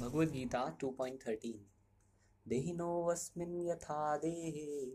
[0.00, 1.48] भगवद्गीता 2.13
[2.48, 4.86] देहिनोऽस्मिन् यथा देहे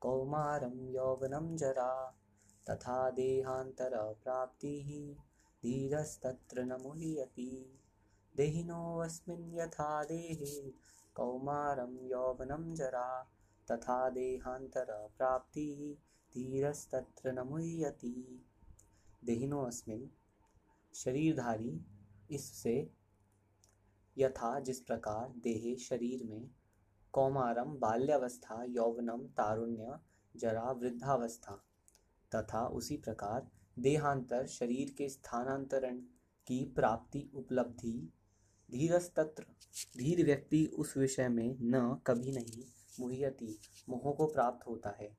[0.00, 1.92] कौमारं यौवनं जरा,
[2.70, 4.90] तथा देहान्तरप्राप्तिः
[5.62, 7.78] धीरस्तत्र न मुह्यति
[8.36, 10.70] देहिनोऽस्मिन् यथा देहे
[11.14, 13.08] कौमारं यौवनं जरा,
[13.72, 15.82] तथा देहान्तरप्राप्तिः
[16.34, 18.14] धीरस्तत्र न मुह्यति
[19.24, 20.08] देहिनोऽस्मिन्
[20.94, 21.80] शरीरधारी
[22.30, 22.99] इससे
[24.18, 26.50] यथा जिस प्रकार देहे शरीर में
[27.12, 29.98] कौमारम बाल्यावस्था यौवनम तारुण्य
[30.36, 31.64] जरा वृद्धावस्था
[32.34, 35.98] तथा उसी प्रकार देहांतर शरीर के स्थानांतरण
[36.46, 38.12] की प्राप्ति उपलब्धि
[38.70, 39.42] धीरस्तत्र,
[39.96, 42.64] धीर व्यक्ति उस विषय में न कभी नहीं
[43.00, 45.16] मुह्यति, मोह को प्राप्त होता है।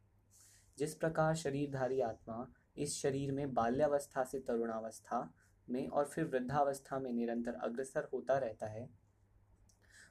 [0.77, 5.33] जिस प्रकार शरीरधारी आत्मा इस शरीर में बाल्यावस्था से तरुणावस्था
[5.71, 8.89] में और फिर वृद्धावस्था में निरंतर अग्रसर होता रहता है।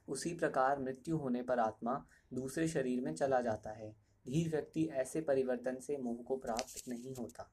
[0.09, 3.91] उसी प्रकार मृत्यु होने पर आत्मा दूसरे शरीर में चला जाता है।
[4.27, 7.51] धीर व्यक्ति ऐसे परिवर्तन से मोह को प्राप्त नहीं होता।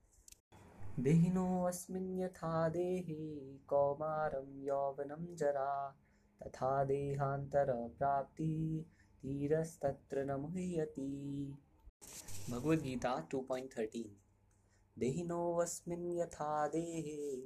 [1.00, 6.00] देहिनो अस्मिन् यथा देहे कौमारं यौवनं जरा,
[6.44, 8.86] तथा देहांतर प्राप्ति
[9.26, 11.58] धीरस्तत्र न मुह्यति।
[12.52, 14.16] भगवद्गीता 2.13
[15.00, 17.38] देहिनोऽस्मिन् यथा देहे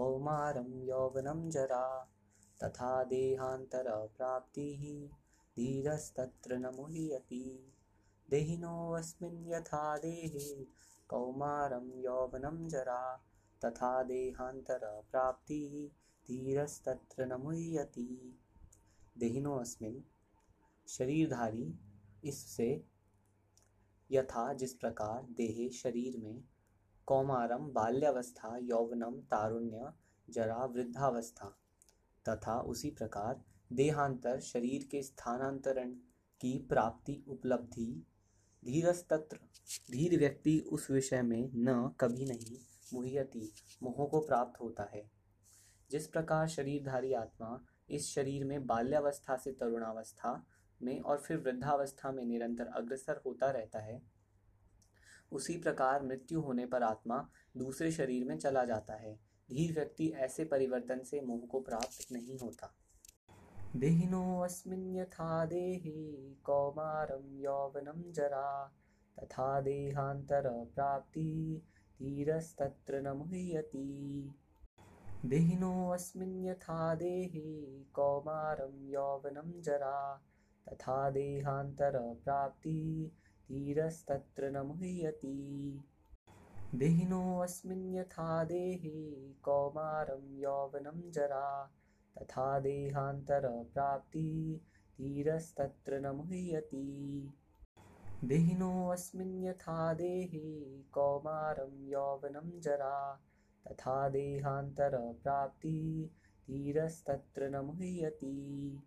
[0.00, 2.10] कौमारं यौवनं जरा,
[2.64, 5.16] तथा देहान्तरप्राप्तिः
[5.56, 7.72] धीरस्तत्र न मुह्यति।
[8.30, 10.66] देहिनोऽस्मिन् यथा देहे
[11.08, 13.24] कौमारं यौवनं जरा,
[13.64, 18.38] तथा देहान्तरप्राप्तिः धीरस्तत्र न मुह्यति।
[19.18, 20.02] देहिनोऽस्मिन्
[20.88, 21.78] शरीरधारी
[22.24, 22.84] इससे
[24.10, 26.44] यथा जिस प्रकार देहे शरीर में
[27.10, 29.92] कौमारम बाल्यावस्था यौवनम तारुण्य,
[30.30, 31.58] जरा, वृद्धावस्था।
[32.28, 35.90] तथा उसी प्रकार देहांतर, शरीर के स्थानांतरण
[36.40, 38.06] की प्राप्ति उपलब्धि,
[38.64, 39.36] धीरस्तत्र,
[39.90, 42.58] धीर व्यक्ति उस विषय में न कभी नहीं
[42.94, 45.10] मुह्यति, मोह को प्राप्त होता है।
[45.90, 50.46] जिस प्रकार शरीरधारी आत्मा इस शरीर में बाल्यावस्था से तरुणावस्था
[50.82, 54.19] में और फिर वृद्धावस्था में निरंतर अग्रसर होता रहता है
[55.32, 59.20] उसी प्रकार मृत्यु होने पर आत्मा दूसरे शरीर में चला जाता है।
[59.50, 62.74] धीर व्यक्ति ऐसे परिवर्तन से मोह को प्राप्त नहीं होता।
[63.76, 68.72] देहिनोऽस्मिन् यथा देहे कौमारं यौवनं जरा,
[69.22, 74.34] तथा देहान्तरप्राप्तिः धीरस्तत्र न मुह्यति।
[75.26, 80.22] देहिनोऽस्मिन् यथा देहे कौमारं यौवनं जरा,
[80.68, 83.20] तथा देहान्तरप्राप्तिः
[83.50, 85.80] धीरस्तत्र न मुह्यति।
[86.74, 91.72] देहिनोऽस्मिन् यथा देहे कौमारं यौवनं जरा,
[92.18, 94.58] तथा देहान्तरप्राप्तिः
[94.98, 97.32] धीरस्तत्र न मुह्यति।
[98.24, 103.20] देहिनोऽस्मिन् यथा देहे कौमारं यौवनं जरा,
[103.68, 106.06] तथा देहान्तरप्राप्तिः
[106.52, 108.78] धीरस्तत्र न मुह्यति।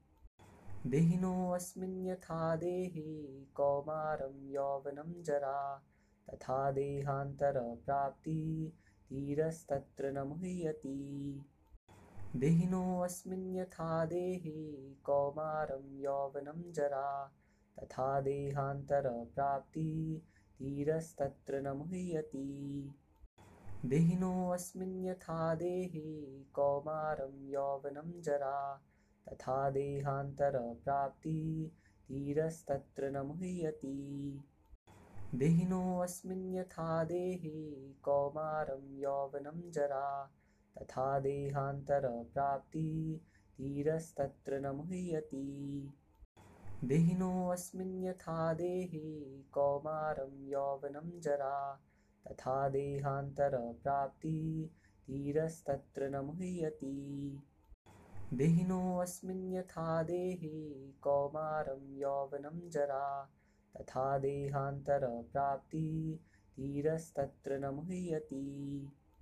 [0.88, 5.84] देहिनोऽस्मिन् यथा देहे कौमारं यौवनं जरा,
[6.30, 8.70] तथा देहान्तरप्राप्तिः
[9.10, 11.42] धीरस्तत्र न मुह्यति।
[12.36, 17.34] देहिनोऽस्मिन् यथा देहे कौमारं यौवनं जरा,
[17.80, 20.20] तथा देहान्तरप्राप्तिः
[20.62, 22.92] धीरस्तत्र न मुह्यति।
[23.86, 28.82] देहिनोऽस्मिन् यथा देहे कौमारं यौवनं जरा
[29.30, 31.68] तथा देहान्तरप्राप्तिः
[32.12, 34.44] धीरस्तत्र न मुह्यति।
[35.36, 40.32] देहिनोऽस्मिन् यथा देहे कौमारं यौवनं जरा
[40.82, 43.18] तथा देहान्तरप्राप्तिः
[43.62, 45.48] धीरस्तत्र न मुह्यति।
[46.84, 51.82] देहिनोऽस्मिन् यथा देहे कौमारं यौवनं जरा
[52.28, 54.68] तथा देहान्तरप्राप्तिः
[55.10, 56.98] धीरस्तत्र न मुह्यति
[58.38, 63.32] देहिनोऽस्मिन् यथा देहि कौमारं यौवनं जरा
[63.76, 66.20] तथा देहान्तरप्राप्ति
[66.60, 68.92] धीरस्तत्र न मुह्यति।